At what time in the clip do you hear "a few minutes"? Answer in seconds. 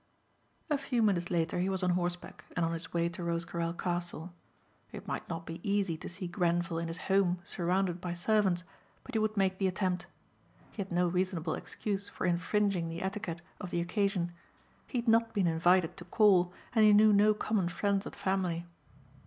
0.71-1.29